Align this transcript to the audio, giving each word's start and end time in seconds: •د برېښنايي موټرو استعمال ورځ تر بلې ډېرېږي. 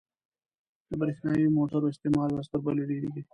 •د 0.89 0.91
برېښنايي 1.01 1.47
موټرو 1.57 1.91
استعمال 1.93 2.29
ورځ 2.31 2.47
تر 2.51 2.59
بلې 2.65 2.83
ډېرېږي. 2.89 3.21